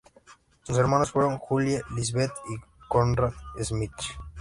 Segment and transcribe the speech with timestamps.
[0.63, 2.55] Sus hermanos fueron Julie, Lisbeth y
[2.89, 3.91] Conrad Schmidt.